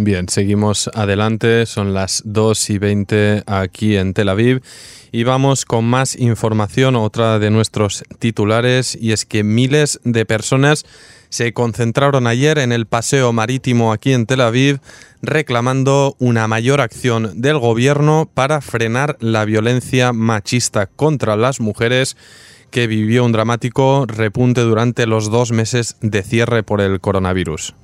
Bien, 0.00 0.28
seguimos 0.28 0.88
adelante, 0.94 1.66
son 1.66 1.92
las 1.92 2.22
2 2.24 2.70
y 2.70 2.78
20 2.78 3.42
aquí 3.46 3.96
en 3.96 4.14
Tel 4.14 4.28
Aviv 4.28 4.62
y 5.10 5.24
vamos 5.24 5.64
con 5.64 5.86
más 5.86 6.14
información, 6.14 6.94
otra 6.94 7.40
de 7.40 7.50
nuestros 7.50 8.04
titulares, 8.20 8.96
y 9.00 9.10
es 9.10 9.26
que 9.26 9.42
miles 9.42 9.98
de 10.04 10.24
personas 10.24 10.86
se 11.30 11.52
concentraron 11.52 12.28
ayer 12.28 12.58
en 12.58 12.70
el 12.70 12.86
paseo 12.86 13.32
marítimo 13.32 13.92
aquí 13.92 14.12
en 14.12 14.26
Tel 14.26 14.42
Aviv 14.42 14.78
reclamando 15.20 16.14
una 16.20 16.46
mayor 16.46 16.80
acción 16.80 17.40
del 17.40 17.58
gobierno 17.58 18.30
para 18.32 18.60
frenar 18.60 19.16
la 19.18 19.44
violencia 19.44 20.12
machista 20.12 20.86
contra 20.86 21.36
las 21.36 21.58
mujeres 21.58 22.16
que 22.70 22.86
vivió 22.86 23.24
un 23.24 23.32
dramático 23.32 24.06
repunte 24.06 24.60
durante 24.60 25.08
los 25.08 25.28
dos 25.28 25.50
meses 25.50 25.96
de 26.02 26.22
cierre 26.22 26.62
por 26.62 26.80
el 26.80 27.00
coronavirus. 27.00 27.74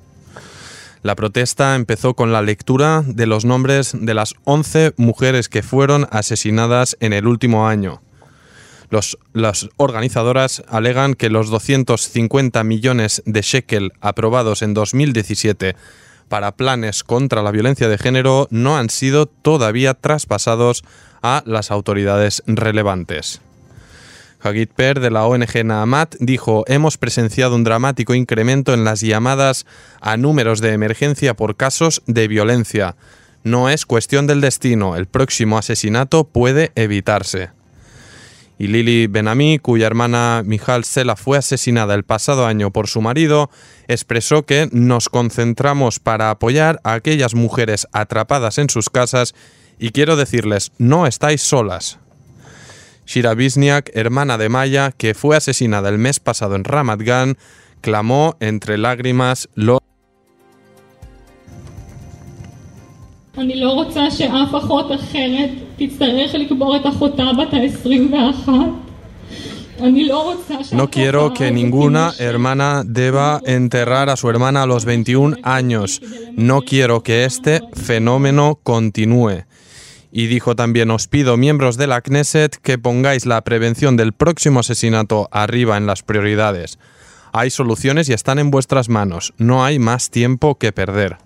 La 1.05 1.13
protesta 1.13 1.75
empezó 1.75 2.15
con 2.15 2.33
la 2.33 2.41
lectura 2.41 3.03
de 3.05 3.27
los 3.27 3.45
nombres 3.45 3.91
de 3.93 4.15
las 4.15 4.33
11 4.45 4.95
mujeres 4.97 5.49
que 5.49 5.61
fueron 5.61 6.07
asesinadas 6.09 6.97
en 6.99 7.13
el 7.13 7.27
último 7.27 7.67
año 7.67 8.01
las 9.33 9.69
organizadoras 9.77 10.63
alegan 10.67 11.13
que 11.15 11.29
los 11.29 11.49
250 11.49 12.63
millones 12.63 13.21
de 13.25 13.41
shekel 13.41 13.93
aprobados 14.01 14.61
en 14.61 14.73
2017 14.73 15.75
para 16.29 16.55
planes 16.55 17.03
contra 17.03 17.43
la 17.43 17.51
violencia 17.51 17.87
de 17.87 17.97
género 17.97 18.47
no 18.49 18.77
han 18.77 18.89
sido 18.89 19.25
todavía 19.27 19.93
traspasados 19.93 20.83
a 21.21 21.43
las 21.45 21.71
autoridades 21.71 22.43
relevantes. 22.47 23.41
Hagit 24.45 24.71
Per 24.71 24.99
de 24.99 25.09
la 25.09 25.25
ONG 25.25 25.65
Naamat 25.65 26.15
dijo, 26.19 26.63
hemos 26.67 26.97
presenciado 26.97 27.55
un 27.55 27.63
dramático 27.63 28.13
incremento 28.13 28.73
en 28.73 28.83
las 28.83 29.01
llamadas 29.01 29.65
a 30.01 30.17
números 30.17 30.61
de 30.61 30.73
emergencia 30.73 31.33
por 31.33 31.55
casos 31.55 32.03
de 32.05 32.27
violencia. 32.27 32.95
No 33.43 33.69
es 33.69 33.85
cuestión 33.85 34.27
del 34.27 34.41
destino, 34.41 34.95
el 34.95 35.07
próximo 35.07 35.57
asesinato 35.57 36.25
puede 36.25 36.71
evitarse 36.75 37.49
y 38.57 38.67
Lili 38.67 39.07
Benami, 39.07 39.59
cuya 39.59 39.87
hermana 39.87 40.41
Mijal 40.45 40.85
Sela 40.85 41.15
fue 41.15 41.37
asesinada 41.37 41.93
el 41.93 42.03
pasado 42.03 42.45
año 42.45 42.71
por 42.71 42.87
su 42.87 43.01
marido, 43.01 43.49
expresó 43.87 44.45
que 44.45 44.69
nos 44.71 45.09
concentramos 45.09 45.99
para 45.99 46.29
apoyar 46.29 46.79
a 46.83 46.93
aquellas 46.93 47.35
mujeres 47.35 47.87
atrapadas 47.91 48.57
en 48.57 48.69
sus 48.69 48.89
casas 48.89 49.35
y 49.77 49.91
quiero 49.91 50.15
decirles, 50.15 50.71
no 50.77 51.05
estáis 51.05 51.41
solas. 51.41 51.99
Shira 53.05 53.33
Bisniak, 53.33 53.91
hermana 53.93 54.37
de 54.37 54.49
Maya, 54.49 54.91
que 54.91 55.13
fue 55.13 55.37
asesinada 55.37 55.89
el 55.89 55.97
mes 55.97 56.19
pasado 56.19 56.55
en 56.55 56.63
Ramat 56.63 57.01
Gan, 57.01 57.37
clamó 57.81 58.35
entre 58.39 58.77
lágrimas 58.77 59.47
lo 59.55 59.79
No 70.71 70.89
quiero 70.89 71.33
que 71.33 71.51
ninguna 71.51 72.13
hermana 72.17 72.83
deba 72.85 73.41
enterrar 73.45 74.09
a 74.09 74.15
su 74.15 74.29
hermana 74.29 74.63
a 74.63 74.65
los 74.65 74.85
21 74.85 75.37
años. 75.43 76.01
No 76.33 76.61
quiero 76.61 77.03
que 77.03 77.25
este 77.25 77.61
fenómeno 77.73 78.57
continúe. 78.63 79.43
Y 80.17 80.27
dijo 80.27 80.55
también, 80.55 80.91
os 80.91 81.09
pido, 81.09 81.35
miembros 81.35 81.75
de 81.75 81.87
la 81.87 81.99
Knesset, 81.99 82.55
que 82.55 82.77
pongáis 82.77 83.25
la 83.25 83.43
prevención 83.43 83.97
del 83.97 84.13
próximo 84.13 84.61
asesinato 84.61 85.27
arriba 85.29 85.75
en 85.75 85.87
las 85.87 86.03
prioridades. 86.03 86.79
Hay 87.33 87.49
soluciones 87.49 88.07
y 88.07 88.13
están 88.13 88.39
en 88.39 88.49
vuestras 88.49 88.87
manos. 88.87 89.33
No 89.37 89.65
hay 89.65 89.77
más 89.77 90.11
tiempo 90.11 90.57
que 90.57 90.71
perder. 90.71 91.17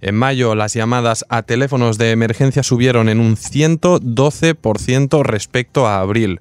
En 0.00 0.14
mayo, 0.14 0.54
las 0.54 0.74
llamadas 0.74 1.24
a 1.28 1.42
teléfonos 1.42 1.98
de 1.98 2.12
emergencia 2.12 2.62
subieron 2.62 3.08
en 3.08 3.18
un 3.18 3.34
112% 3.34 5.24
respecto 5.24 5.88
a 5.88 5.98
abril. 5.98 6.40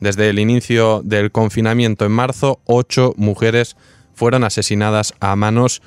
Desde 0.00 0.30
el 0.30 0.38
inicio 0.38 1.02
del 1.04 1.30
confinamiento 1.30 2.06
en 2.06 2.12
marzo, 2.12 2.62
ocho 2.64 3.12
mujeres 3.18 3.76
fueron 4.14 4.44
asesinadas 4.44 5.12
a 5.20 5.36
manos 5.36 5.82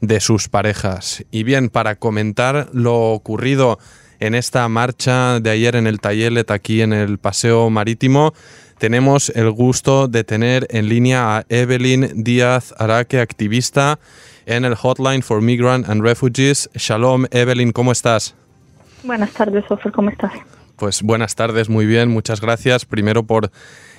de 0.00 0.20
sus 0.20 0.48
parejas. 0.48 1.26
Y 1.30 1.42
bien, 1.42 1.68
para 1.68 1.96
comentar 1.96 2.70
lo 2.72 3.12
ocurrido 3.12 3.78
en 4.20 4.34
esta 4.34 4.68
marcha 4.68 5.40
de 5.40 5.50
ayer 5.50 5.76
en 5.76 5.86
el 5.86 6.00
Tayelet, 6.00 6.50
aquí 6.50 6.82
en 6.82 6.92
el 6.92 7.18
Paseo 7.18 7.70
Marítimo, 7.70 8.32
tenemos 8.78 9.30
el 9.30 9.50
gusto 9.50 10.08
de 10.08 10.24
tener 10.24 10.66
en 10.70 10.88
línea 10.88 11.38
a 11.38 11.44
Evelyn 11.48 12.22
Díaz 12.22 12.74
Araque, 12.78 13.20
activista 13.20 13.98
en 14.46 14.64
el 14.64 14.74
Hotline 14.74 15.22
for 15.22 15.40
Migrant 15.40 15.88
and 15.88 16.02
Refugees. 16.02 16.68
Shalom, 16.74 17.26
Evelyn, 17.30 17.72
¿cómo 17.72 17.92
estás? 17.92 18.34
Buenas 19.02 19.30
tardes, 19.32 19.64
Ofer, 19.70 19.92
¿cómo 19.92 20.10
estás? 20.10 20.32
Pues 20.76 21.02
buenas 21.02 21.36
tardes, 21.36 21.68
muy 21.68 21.86
bien, 21.86 22.10
muchas 22.10 22.40
gracias. 22.40 22.84
Primero 22.84 23.24
por 23.24 23.50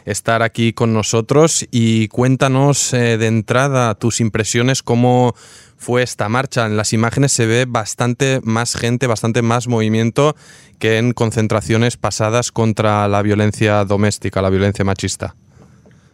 estar 0.06 0.41
aquí 0.41 0.74
con 0.74 0.94
nosotros 0.94 1.68
y 1.72 2.08
cuéntanos 2.09 2.94
eh, 2.94 3.18
de 3.18 3.28
entrada 3.28 3.96
tus 3.96 4.22
impresiones, 4.22 4.84
cómo 4.84 5.34
fue 5.78 6.03
esta 6.03 6.30
marcha. 6.30 6.66
En 6.66 6.78
las 6.78 6.94
imágenes 6.94 7.31
se 7.31 7.46
ve 7.46 7.66
bastante 7.68 8.40
más 8.44 8.75
gente, 8.75 9.08
bastante 9.08 9.41
más 9.41 9.68
movimiento 9.68 10.36
que 10.80 10.97
en 10.97 11.13
concentraciones 11.13 11.97
pasadas 11.97 12.52
contra 12.52 13.07
la 13.07 13.22
violencia 13.22 13.84
doméstica, 13.86 14.42
la 14.42 14.50
violencia 14.50 14.86
machista. 14.86 15.36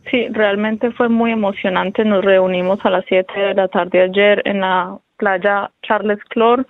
Sí, 0.10 0.28
realmente 0.32 0.92
fue 0.92 1.10
muy 1.10 1.32
emocionante. 1.32 2.04
Nos 2.04 2.24
reunimos 2.24 2.80
a 2.84 2.90
las 2.90 3.06
7 3.08 3.32
de 3.40 3.54
la 3.54 3.68
tarde 3.68 4.02
ayer 4.02 4.42
en 4.46 4.62
la 4.62 4.98
playa 5.18 5.72
Charles 5.84 6.20
Clore. 6.30 6.66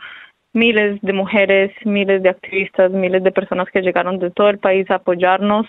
Miles 0.53 1.01
de 1.01 1.13
mujeres, 1.13 1.71
miles 1.85 2.23
de 2.23 2.29
activistas, 2.29 2.91
miles 2.91 3.23
de 3.23 3.31
personas 3.31 3.69
que 3.69 3.81
llegaron 3.81 4.19
de 4.19 4.31
todo 4.31 4.49
el 4.49 4.57
país 4.57 4.89
a 4.91 4.95
apoyarnos. 4.95 5.67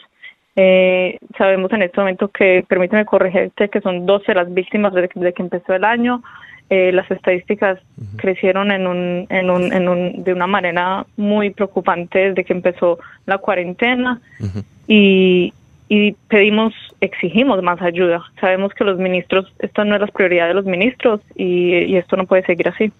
Eh, 0.56 1.18
sabemos 1.38 1.72
en 1.72 1.82
este 1.82 2.00
momento 2.00 2.28
que, 2.28 2.64
permíteme 2.68 3.04
corregirte, 3.04 3.68
que 3.68 3.80
son 3.80 4.06
12 4.06 4.34
las 4.34 4.52
víctimas 4.52 4.92
desde, 4.92 5.32
que 5.32 5.42
empezó 5.42 5.74
el 5.74 5.84
año. 5.84 6.22
Eh, 6.68 6.90
las 6.92 7.10
estadísticas 7.10 7.78
crecieron 8.16 8.70
en 8.70 8.86
un, 8.86 9.26
en 9.28 9.50
un, 9.50 9.72
en 9.72 9.88
un, 9.88 10.24
de 10.24 10.32
una 10.32 10.46
manera 10.46 11.06
muy 11.16 11.50
preocupante 11.50 12.30
desde 12.30 12.44
que 12.44 12.52
empezó 12.52 12.98
la 13.26 13.38
cuarentena. 13.38 14.20
Y, 14.88 15.52
y 15.94 16.12
pedimos, 16.28 16.72
exigimos 17.02 17.62
más 17.62 17.82
ayuda. 17.82 18.22
Sabemos 18.40 18.72
que 18.72 18.82
los 18.82 18.98
ministros, 18.98 19.52
esta 19.58 19.84
no 19.84 19.94
es 19.94 20.00
la 20.00 20.06
prioridad 20.06 20.48
de 20.48 20.54
los 20.54 20.64
ministros 20.64 21.20
y, 21.36 21.94
esto 21.96 22.16
no 22.16 22.24
puede 22.24 22.46
seguir 22.46 22.66
así. 22.68 22.90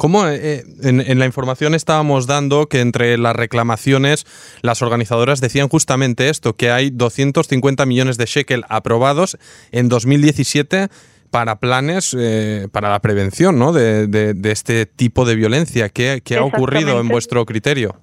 ¿Cómo 0.00 0.26
eh, 0.26 0.38
eh, 0.40 0.62
en, 0.82 1.18
la 1.18 1.26
información 1.26 1.74
estábamos 1.74 2.26
dando 2.26 2.68
que 2.68 2.80
entre 2.80 3.18
las 3.18 3.36
reclamaciones 3.36 4.24
las 4.62 4.80
organizadoras 4.80 5.42
decían 5.42 5.68
justamente 5.68 6.30
esto, 6.30 6.54
que 6.54 6.70
hay 6.70 6.88
250 6.88 7.84
millones 7.84 8.16
de 8.16 8.24
shekel 8.24 8.64
aprobados 8.70 9.36
en 9.72 9.90
2017 9.90 10.88
para 11.30 11.56
planes 11.56 12.16
eh, 12.18 12.68
para 12.72 12.88
la 12.88 13.00
prevención 13.00 13.58
¿no? 13.58 13.74
de, 13.74 14.06
de, 14.06 14.50
este 14.50 14.86
tipo 14.86 15.26
de 15.26 15.34
violencia? 15.34 15.90
¿Qué, 15.90 16.22
qué 16.24 16.38
ha 16.38 16.44
ocurrido 16.44 16.98
en 16.98 17.08
vuestro 17.08 17.44
criterio? 17.44 17.96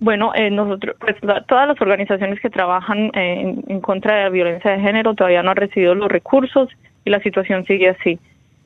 Bueno, 0.00 0.32
eh, 0.34 0.50
nosotros, 0.50 0.94
pues 1.00 1.16
todas 1.46 1.66
las 1.66 1.80
organizaciones 1.80 2.38
que 2.40 2.50
trabajan 2.50 3.10
eh, 3.14 3.56
en, 3.66 3.80
contra 3.80 4.14
de 4.14 4.22
la 4.24 4.28
violencia 4.28 4.72
de 4.72 4.80
género 4.80 5.14
todavía 5.14 5.42
no 5.42 5.52
han 5.52 5.56
recibido 5.56 5.94
los 5.94 6.10
recursos 6.10 6.68
y 7.06 7.10
la 7.10 7.20
situación 7.20 7.64
sigue 7.64 7.88
así. 7.88 8.18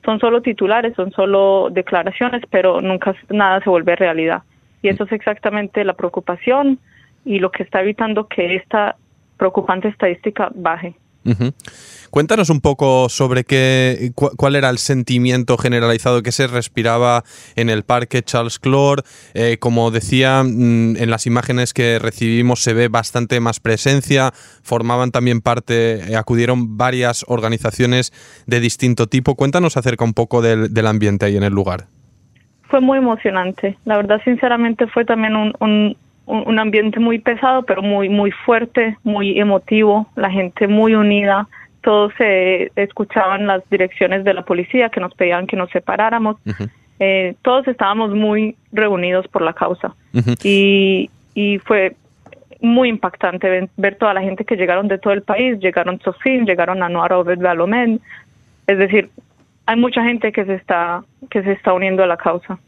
Son 0.05 0.19
solo 0.19 0.41
titulares, 0.41 0.95
son 0.95 1.11
solo 1.11 1.69
declaraciones, 1.71 2.43
pero 2.49 2.81
nunca 2.81 3.15
nada 3.29 3.61
se 3.61 3.69
vuelve 3.69 3.95
realidad. 3.95 4.43
Y 4.81 4.89
eso 4.89 5.05
es 5.05 5.11
exactamente 5.13 5.83
la 5.85 5.93
preocupación 5.93 6.79
y 7.25 7.39
lo 7.39 7.51
que 7.51 7.63
está 7.63 7.81
evitando 7.81 8.27
que 8.27 8.55
esta 8.55 8.97
preocupante 9.37 9.87
estadística 9.87 10.51
baje. 10.53 10.95
Cuéntanos 12.13 12.51
un 12.51 12.61
poco 12.61 13.09
sobre 13.09 13.43
qué, 13.43 14.11
cuál 14.13 14.55
era 14.55 14.69
el 14.69 14.77
sentimiento 14.77 15.57
generalizado 15.57 16.21
que 16.21 16.31
se 16.31 16.45
respiraba 16.45 17.23
en 17.55 17.71
el 17.71 17.81
parque 17.81 18.21
Charles 18.21 18.59
Clore. 18.59 19.01
Eh, 19.33 19.57
como 19.59 19.89
decía, 19.89 20.43
mm, 20.43 20.97
en 20.97 21.09
las 21.09 21.25
imágenes 21.25 21.73
que 21.73 21.97
recibimos 21.97 22.61
se 22.61 22.75
ve 22.75 22.87
bastante 22.87 23.39
más 23.39 23.59
presencia. 23.59 24.31
Formaban 24.61 25.09
también 25.09 25.41
parte, 25.41 26.11
eh, 26.11 26.15
acudieron 26.15 26.77
varias 26.77 27.25
organizaciones 27.27 28.13
de 28.45 28.59
distinto 28.59 29.07
tipo. 29.07 29.35
Cuéntanos 29.35 29.75
acerca 29.75 30.05
un 30.05 30.13
poco 30.13 30.43
del, 30.43 30.85
ambiente 30.85 31.25
ahí 31.25 31.35
en 31.35 31.43
el 31.43 31.53
lugar. 31.53 31.85
Fue 32.69 32.79
muy 32.79 32.99
emocionante. 32.99 33.77
La 33.85 33.97
verdad, 33.97 34.21
sinceramente, 34.23 34.85
fue 34.85 35.03
también 35.03 35.35
un, 35.35 35.53
un 35.59 35.97
ambiente 36.27 36.99
muy 36.99 37.19
pesado, 37.19 37.63
pero 37.63 37.81
muy, 37.81 38.09
muy 38.09 38.31
fuerte, 38.31 38.97
muy 39.03 39.39
emotivo, 39.39 40.07
la 40.15 40.29
gente 40.29 40.67
muy 40.67 40.95
unida 40.95 41.47
todos 41.81 42.13
se 42.17 42.71
escuchaban 42.77 43.45
las 43.45 43.61
direcciones 43.69 44.23
de 44.23 44.33
la 44.33 44.45
policía 44.45 44.87
que 44.87 45.01
nos 45.01 45.13
pedían 45.15 45.47
que 45.47 45.57
nos 45.57 45.69
separáramos. 45.69 46.37
Eh, 46.97 47.35
todos 47.41 47.67
estábamos 47.67 48.11
muy 48.11 48.55
reunidos 48.71 49.27
por 49.27 49.41
la 49.41 49.51
causa. 49.51 49.93
Y 50.43 51.09
y 51.35 51.59
fue 51.59 51.95
muy 52.61 52.89
impactante 52.89 53.69
ver, 53.75 53.95
toda 53.95 54.13
la 54.13 54.21
gente 54.21 54.45
que 54.45 54.55
llegaron 54.55 54.87
de 54.87 54.97
todo 54.97 55.13
el 55.13 55.21
país, 55.21 55.59
llegaron 55.59 55.99
Sofín, 56.01 56.45
llegaron 56.45 56.81
a 56.81 56.89
Noara 56.89 57.17
Obed 57.17 57.39
Balomen, 57.39 57.99
es 58.67 58.77
decir, 58.77 59.09
hay 59.65 59.75
mucha 59.75 60.03
gente 60.03 60.31
que 60.31 60.45
se 60.45 60.55
está 60.55 61.03
que 61.29 61.43
se 61.43 61.51
está 61.53 61.73
uniendo 61.73 62.03
a 62.03 62.07
la 62.07 62.17
causa. 62.17 62.59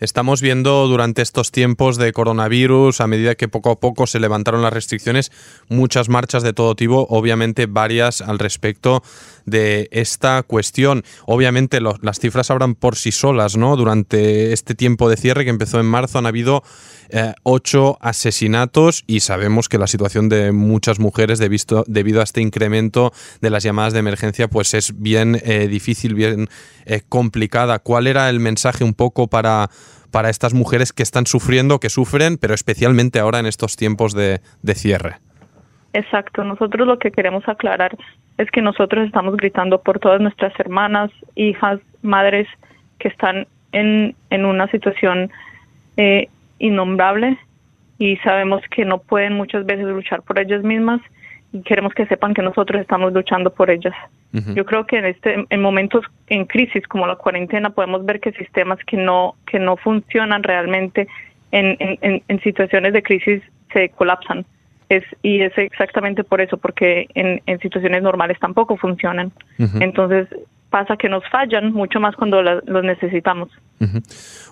Estamos 0.00 0.40
viendo 0.40 0.86
durante 0.86 1.22
estos 1.22 1.50
tiempos 1.50 1.96
de 1.96 2.12
coronavirus, 2.12 3.00
a 3.00 3.08
medida 3.08 3.34
que 3.34 3.48
poco 3.48 3.70
a 3.70 3.80
poco 3.80 4.06
se 4.06 4.20
levantaron 4.20 4.62
las 4.62 4.72
restricciones, 4.72 5.32
muchas 5.68 6.08
marchas 6.08 6.44
de 6.44 6.52
todo 6.52 6.76
tipo, 6.76 7.06
obviamente 7.10 7.66
varias 7.66 8.20
al 8.20 8.38
respecto 8.38 9.02
de 9.44 9.88
esta 9.90 10.42
cuestión. 10.44 11.02
Obviamente 11.26 11.80
las 11.80 12.20
cifras 12.20 12.50
hablan 12.52 12.76
por 12.76 12.94
sí 12.94 13.10
solas, 13.10 13.56
¿no? 13.56 13.74
Durante 13.76 14.52
este 14.52 14.76
tiempo 14.76 15.08
de 15.08 15.16
cierre 15.16 15.44
que 15.44 15.50
empezó 15.50 15.80
en 15.80 15.86
marzo 15.86 16.18
han 16.18 16.26
habido 16.26 16.62
eh, 17.10 17.34
ocho 17.42 17.98
asesinatos 18.00 19.04
y 19.06 19.20
sabemos 19.20 19.68
que 19.68 19.78
la 19.78 19.86
situación 19.86 20.28
de 20.28 20.52
muchas 20.52 21.00
mujeres 21.00 21.38
debido 21.38 22.20
a 22.20 22.24
este 22.24 22.40
incremento 22.40 23.12
de 23.40 23.50
las 23.50 23.62
llamadas 23.62 23.92
de 23.92 24.00
emergencia 24.00 24.48
pues 24.48 24.74
es 24.74 25.00
bien 25.00 25.36
eh, 25.44 25.68
difícil, 25.68 26.14
bien 26.14 26.48
eh, 26.86 27.00
complicada. 27.08 27.78
¿Cuál 27.78 28.06
era 28.06 28.28
el 28.28 28.40
mensaje 28.40 28.84
un 28.84 28.94
poco 28.94 29.28
para, 29.28 29.68
para 30.10 30.30
estas 30.30 30.54
mujeres 30.54 30.92
que 30.92 31.02
están 31.02 31.26
sufriendo, 31.26 31.80
que 31.80 31.90
sufren, 31.90 32.38
pero 32.38 32.54
especialmente 32.54 33.18
ahora 33.18 33.38
en 33.38 33.46
estos 33.46 33.76
tiempos 33.76 34.14
de, 34.14 34.40
de 34.62 34.74
cierre? 34.74 35.16
Exacto, 35.94 36.44
nosotros 36.44 36.86
lo 36.86 36.98
que 36.98 37.10
queremos 37.10 37.48
aclarar 37.48 37.96
es 38.36 38.50
que 38.50 38.62
nosotros 38.62 39.06
estamos 39.06 39.36
gritando 39.36 39.80
por 39.82 39.98
todas 39.98 40.20
nuestras 40.20 40.52
hermanas, 40.60 41.10
hijas, 41.34 41.80
madres 42.02 42.46
que 42.98 43.08
están 43.08 43.46
en, 43.72 44.14
en 44.30 44.44
una 44.44 44.70
situación 44.70 45.30
eh, 45.96 46.28
innombrable 46.58 47.38
y 47.98 48.16
sabemos 48.18 48.62
que 48.70 48.84
no 48.84 48.98
pueden 48.98 49.34
muchas 49.34 49.66
veces 49.66 49.86
luchar 49.86 50.22
por 50.22 50.38
ellas 50.38 50.62
mismas 50.62 51.00
y 51.52 51.62
queremos 51.62 51.94
que 51.94 52.06
sepan 52.06 52.34
que 52.34 52.42
nosotros 52.42 52.80
estamos 52.80 53.12
luchando 53.12 53.52
por 53.52 53.70
ellas. 53.70 53.94
Yo 54.54 54.66
creo 54.66 54.86
que 54.86 54.98
en 54.98 55.06
este 55.06 55.46
en 55.48 55.62
momentos 55.62 56.04
en 56.26 56.44
crisis 56.44 56.86
como 56.86 57.06
la 57.06 57.16
cuarentena 57.16 57.70
podemos 57.70 58.04
ver 58.04 58.20
que 58.20 58.32
sistemas 58.32 58.78
que 58.86 58.98
no 58.98 59.36
que 59.46 59.58
no 59.58 59.76
funcionan 59.78 60.42
realmente 60.42 61.08
en, 61.50 61.76
en, 61.80 62.22
en 62.28 62.40
situaciones 62.40 62.92
de 62.92 63.02
crisis 63.02 63.42
se 63.72 63.88
colapsan. 63.88 64.44
Es, 64.90 65.04
y 65.22 65.40
es 65.42 65.56
exactamente 65.58 66.24
por 66.24 66.40
eso, 66.40 66.56
porque 66.56 67.08
en, 67.14 67.42
en 67.44 67.58
situaciones 67.60 68.02
normales 68.02 68.38
tampoco 68.38 68.76
funcionan. 68.76 69.32
Entonces 69.80 70.28
pasa 70.70 70.96
que 70.96 71.08
nos 71.08 71.22
fallan 71.30 71.72
mucho 71.72 72.00
más 72.00 72.14
cuando 72.16 72.42
los 72.42 72.84
necesitamos. 72.84 73.50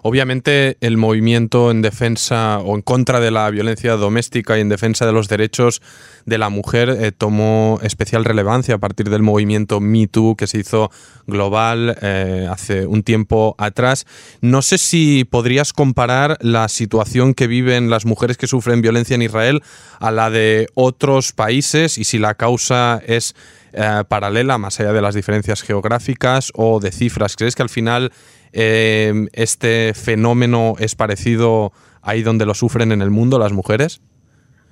Obviamente 0.02 0.76
el 0.80 0.96
movimiento 0.96 1.72
en 1.72 1.82
defensa 1.82 2.60
o 2.60 2.76
en 2.76 2.82
contra 2.82 3.18
de 3.18 3.32
la 3.32 3.50
violencia 3.50 3.96
doméstica 3.96 4.56
y 4.56 4.60
en 4.60 4.68
defensa 4.68 5.04
de 5.04 5.12
los 5.12 5.28
derechos 5.28 5.82
de 6.26 6.38
la 6.38 6.48
mujer 6.48 6.90
eh, 6.90 7.10
tomó 7.10 7.80
especial 7.82 8.24
relevancia 8.24 8.76
a 8.76 8.78
partir 8.78 9.10
del 9.10 9.22
movimiento 9.22 9.80
Me 9.80 10.06
Too 10.06 10.36
que 10.36 10.46
se 10.46 10.58
hizo 10.58 10.90
global 11.26 11.96
eh, 12.02 12.46
hace 12.48 12.86
un 12.86 13.02
tiempo 13.02 13.56
atrás. 13.58 14.06
No 14.40 14.62
sé 14.62 14.78
si 14.78 15.24
podrías 15.24 15.72
comparar 15.72 16.38
la 16.40 16.68
situación 16.68 17.34
que 17.34 17.48
viven 17.48 17.90
las 17.90 18.06
mujeres 18.06 18.36
que 18.36 18.46
sufren 18.46 18.82
violencia 18.82 19.16
en 19.16 19.22
Israel 19.22 19.60
a 19.98 20.12
la 20.12 20.30
de 20.30 20.68
otros 20.74 21.32
países 21.32 21.98
y 21.98 22.04
si 22.04 22.18
la 22.18 22.34
causa 22.34 23.02
es 23.04 23.34
eh, 23.76 24.04
paralela, 24.08 24.58
más 24.58 24.80
allá 24.80 24.92
de 24.92 25.02
las 25.02 25.14
diferencias 25.14 25.62
geográficas 25.62 26.50
o 26.54 26.80
de 26.80 26.90
cifras. 26.90 27.36
¿Crees 27.36 27.54
que 27.54 27.62
al 27.62 27.68
final 27.68 28.10
eh, 28.52 29.28
este 29.32 29.92
fenómeno 29.94 30.74
es 30.78 30.94
parecido 30.94 31.72
ahí 32.02 32.22
donde 32.22 32.46
lo 32.46 32.54
sufren 32.54 32.90
en 32.90 33.02
el 33.02 33.10
mundo 33.10 33.38
las 33.38 33.52
mujeres? 33.52 34.00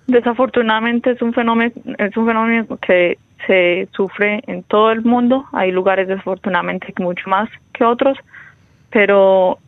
Desafortunadamente 0.07 1.13
es 1.13 1.23
un 1.23 1.33
fenómeno, 1.33 1.73
es 1.99 2.17
un 2.17 2.27
fenómeno 2.27 2.79
que 2.79 3.19
se 3.47 3.89
sufre 3.95 4.43
en 4.47 4.63
todo 4.63 4.91
el 4.91 5.03
mundo. 5.03 5.45
Hay 5.53 5.71
lugares 5.71 6.09
desafortunadamente 6.09 6.93
mucho 6.99 7.29
más 7.29 7.49
que 7.73 7.85
otros, 7.85 8.19
pero 8.91 9.59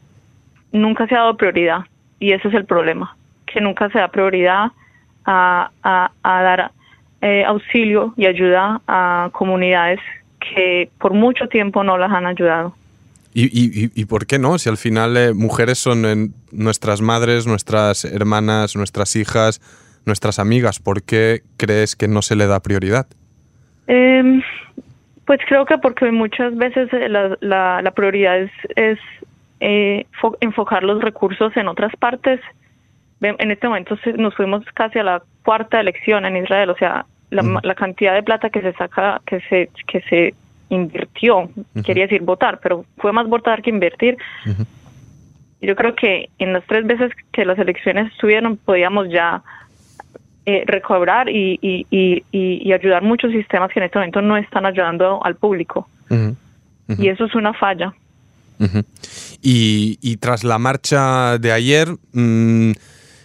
nunca 0.73 1.07
se 1.07 1.15
ha 1.15 1.19
dado 1.19 1.37
prioridad 1.37 1.81
y 2.19 2.33
ese 2.33 2.49
es 2.49 2.55
el 2.55 2.65
problema, 2.65 3.17
que 3.47 3.61
nunca 3.61 3.91
se 3.91 3.99
da 3.99 4.09
prioridad 4.09 4.73
a, 5.25 5.71
dar 6.23 6.71
eh, 7.27 7.45
auxilio 7.45 8.15
y 8.17 8.27
ayuda 8.27 8.81
a 8.87 9.31
comunidades 9.33 9.99
que 10.39 10.89
por 11.01 11.13
mucho 11.13 11.49
tiempo 11.49 11.83
no 11.83 11.99
las 11.99 12.13
han 12.13 12.25
ayudado. 12.25 12.77
¿Y, 13.35 13.47
y, 13.47 13.91
y 14.01 14.05
por 14.05 14.27
qué 14.29 14.39
no? 14.39 14.59
Si 14.59 14.69
al 14.69 14.77
final 14.77 15.17
eh, 15.17 15.35
mujeres 15.35 15.79
son 15.79 16.33
nuestras 16.53 17.03
madres, 17.03 17.49
nuestras 17.49 18.05
hermanas, 18.05 18.77
nuestras 18.77 19.17
hijas, 19.17 19.61
nuestras 20.07 20.39
amigas, 20.39 20.79
¿por 20.79 21.03
qué 21.03 21.41
crees 21.57 21.97
que 21.97 22.07
no 22.07 22.23
se 22.23 22.37
le 22.37 22.47
da 22.47 22.61
prioridad? 22.61 23.09
Em, 23.89 24.41
pues 25.25 25.41
creo 25.49 25.67
que 25.67 25.79
porque 25.79 26.13
muchas 26.13 26.57
veces 26.57 26.89
eh, 26.93 27.09
la, 27.09 27.83
la, 27.83 27.91
prioridad 27.91 28.39
es, 28.39 28.53
es 28.77 28.99
enfocar 29.59 30.85
los 30.85 31.03
recursos 31.03 31.57
en 31.57 31.67
otras 31.67 31.91
partes 31.97 32.41
en 33.21 33.51
este 33.51 33.67
momento 33.67 33.97
nos 34.17 34.35
fuimos 34.35 34.65
casi 34.75 34.99
a 34.99 35.05
la 35.05 35.23
cuarta 35.45 35.81
elección 35.81 36.25
en 36.27 36.37
Israel, 36.37 36.71
o 36.71 36.77
sea, 36.77 37.07
la, 37.31 37.75
cantidad 37.75 38.15
de 38.15 38.23
plata 38.23 38.51
que 38.51 38.63
se 38.63 38.73
saca, 38.75 39.21
que 39.27 39.41
se, 39.49 39.71
que 39.87 40.01
se 40.03 40.35
invirtió, 40.69 41.51
quería 41.85 42.05
decir 42.05 42.23
votar, 42.23 42.61
pero 42.63 42.85
fue 42.99 43.13
más 43.13 43.29
votar 43.29 43.63
que 43.63 43.71
invertir. 43.71 44.17
Yo 45.61 45.75
creo 45.75 45.95
que 45.95 46.29
en 46.39 46.53
las 46.53 46.65
tres 46.67 46.87
veces 46.87 47.13
que 47.33 47.45
las 47.45 47.59
elecciones 47.59 48.13
estuvieron, 48.13 48.57
podíamos 48.57 49.09
ya 49.09 49.43
eh, 50.45 50.63
recobrar 50.67 51.29
y, 51.29 51.59
y, 51.61 51.87
y, 51.91 52.23
y, 52.31 52.73
ayudar 52.73 53.03
muchos 53.03 53.33
sistemas 53.33 53.73
que 53.73 53.81
en 53.81 53.87
este 53.87 53.99
momento 53.99 54.23
no 54.23 54.37
están 54.37 54.65
ayudando 54.65 55.21
al 55.25 55.35
público. 55.35 55.89
Y 56.99 57.09
eso 57.09 57.25
es 57.25 57.35
una 57.35 57.53
falla. 57.53 57.93
y, 59.43 60.17
tras 60.19 60.45
la 60.45 60.59
marcha 60.59 61.39
de 61.39 61.51
ayer, 61.51 61.89
mm, 62.13 62.73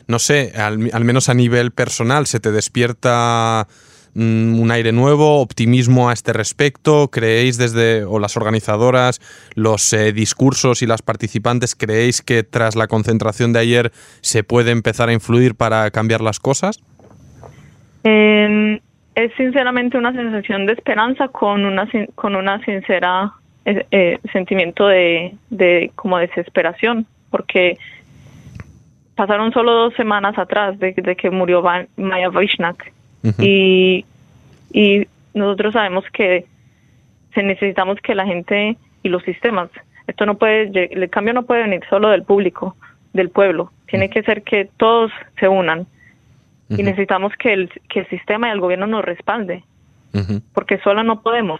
no 0.08 0.20
sé, 0.20 0.52
al, 0.56 0.80
menos 0.80 1.30
a 1.30 1.36
nivel 1.36 1.70
personal, 1.70 2.26
se 2.26 2.40
te 2.40 2.52
despierta 2.52 3.68
un 4.16 4.70
aire 4.72 4.92
nuevo, 4.92 5.42
optimismo 5.42 6.10
a 6.10 6.14
este 6.14 6.34
respecto? 6.34 7.10
¿Creéis 7.10 7.58
desde, 7.58 8.04
o 8.04 8.20
las 8.20 8.38
organizadoras, 8.38 9.20
los 9.56 9.94
eh, 9.94 10.12
discursos 10.12 10.82
y 10.82 10.88
las 10.88 11.02
participantes, 11.02 11.76
creéis 11.76 12.22
que 12.22 12.44
tras 12.44 12.76
la 12.76 12.88
concentración 12.88 13.54
de 13.54 13.60
ayer 13.60 13.92
se 14.22 14.44
puede 14.44 14.72
empezar 14.72 15.10
a 15.10 15.14
influir 15.14 15.56
para 15.56 15.90
cambiar 15.92 16.22
las 16.22 16.40
cosas? 16.40 16.80
Em, 18.04 18.80
es 19.16 19.32
sinceramente 19.38 19.98
una 19.98 20.14
sensación 20.14 20.66
de 20.66 20.74
esperanza 20.74 21.28
con 21.28 21.66
una, 21.66 21.88
con 22.16 22.36
una 22.36 22.64
sincera 22.66 23.34
eh, 23.66 23.86
eh, 23.92 24.20
sentimiento 24.32 24.88
de, 24.88 25.36
de 25.50 25.92
como 25.96 26.18
desesperación, 26.18 27.06
porque 27.30 27.78
pasaron 29.16 29.52
solo 29.54 29.74
dos 29.74 29.94
semanas 29.94 30.38
atrás 30.38 30.80
de, 30.80 30.94
que 30.94 31.30
murió 31.30 31.62
Maya 31.96 32.30
Vishnak 32.30 32.92
y, 33.40 34.06
y 34.72 35.08
nosotros 35.34 35.74
sabemos 35.74 36.06
que 36.12 36.46
se 37.34 37.44
necesitamos 37.44 37.98
que 38.02 38.16
la 38.16 38.26
gente 38.26 38.78
y 39.04 39.10
los 39.10 39.24
sistemas, 39.24 39.70
esto 40.08 40.26
no 40.26 40.38
puede, 40.38 40.94
el 40.94 41.10
cambio 41.10 41.34
no 41.34 41.44
puede 41.44 41.64
venir 41.64 41.82
solo 41.90 42.10
del 42.10 42.24
público, 42.24 42.76
del 43.14 43.30
pueblo, 43.30 43.72
tiene 43.88 44.10
que 44.10 44.24
ser 44.24 44.44
que 44.44 44.70
todos 44.78 45.12
se 45.40 45.48
unan. 45.48 45.88
Y 46.70 46.84
necesitamos 46.84 47.34
que 47.38 47.52
el, 47.52 47.70
que 47.90 48.00
el 48.00 48.08
sistema 48.08 48.48
y 48.48 48.52
el 48.52 48.62
gobierno 48.62 48.88
nos 48.88 49.04
respalde, 49.04 49.62
porque 50.54 50.78
solo 50.80 51.04
no 51.04 51.22
podemos 51.22 51.60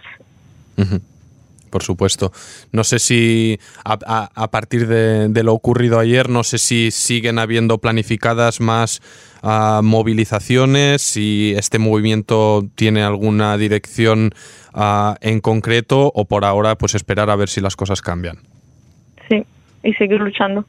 por 1.72 1.82
supuesto. 1.82 2.30
No 2.70 2.84
sé 2.84 3.00
si 3.00 3.58
a, 3.84 4.50
partir 4.52 4.86
de, 4.86 5.42
lo 5.42 5.54
ocurrido 5.54 5.98
ayer, 5.98 6.28
no 6.28 6.44
sé 6.44 6.58
si 6.58 6.92
siguen 6.92 7.40
habiendo 7.40 7.78
planificadas 7.78 8.60
más 8.60 9.00
ah, 9.42 9.80
movilizaciones, 9.82 11.02
si 11.02 11.54
este 11.56 11.80
movimiento 11.80 12.68
tiene 12.76 13.02
alguna 13.02 13.56
dirección 13.56 14.30
ah, 14.74 15.16
en 15.20 15.40
concreto 15.40 16.12
o 16.14 16.26
por 16.26 16.44
ahora 16.44 16.76
pues 16.76 16.94
esperar 16.94 17.30
a 17.30 17.36
ver 17.36 17.48
si 17.48 17.60
las 17.60 17.74
cosas 17.74 18.02
cambian. 18.02 18.38
Sí, 19.28 19.44
y 19.82 19.92
seguir 19.94 20.20
luchando. 20.20 20.64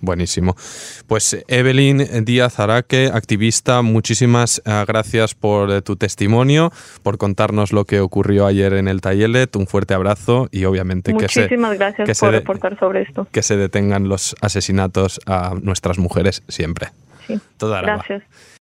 Buenísimo. 0.00 0.56
Pues 1.06 1.44
Evelyn 1.46 2.24
Díaz 2.24 2.58
Araque, 2.58 3.10
activista, 3.14 3.82
muchísimas 3.82 4.60
eh, 4.66 4.84
gracias 4.86 5.34
por 5.36 5.70
eh, 5.70 5.80
tu 5.80 5.94
testimonio, 5.94 6.72
por 7.04 7.18
contarnos 7.18 7.72
lo 7.72 7.84
que 7.84 8.00
ocurrió 8.00 8.46
ayer 8.46 8.72
en 8.72 8.88
el 8.88 9.00
Tayelet. 9.00 9.54
Un 9.54 9.68
fuerte 9.68 9.94
abrazo 9.94 10.48
y 10.50 10.64
obviamente 10.64 11.14
que 11.14 11.28
se, 11.28 11.46
gracias 11.46 12.18
por 12.18 12.32
reportar 12.32 12.76
sobre 12.80 13.02
esto. 13.02 13.28
Que 13.30 13.42
se 13.42 13.56
detengan 13.56 14.08
los 14.08 14.34
asesinatos 14.40 15.20
a 15.26 15.54
nuestras 15.62 15.98
mujeres 15.98 16.42
siempre. 16.48 16.88
Sí. 17.28 17.38
Toda 17.56 17.80
gracias. 17.80 18.24